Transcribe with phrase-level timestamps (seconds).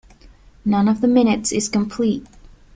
[0.65, 2.25] None of the minutes is complete.